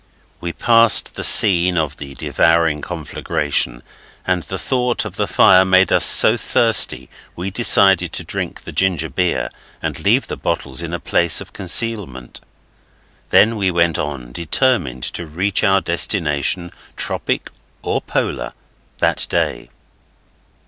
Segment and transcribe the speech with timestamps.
[0.39, 3.83] We passed the scene of the devouring conflagration,
[4.25, 8.71] and the thought of the fire made us so thirsty we decided to drink the
[8.71, 9.47] ginger beer
[9.79, 12.41] and leave the bottles in a place of concealment.
[13.29, 17.51] Then we went on, determined to reach our destination, Tropic
[17.83, 18.53] or Polar,
[19.01, 19.69] that day.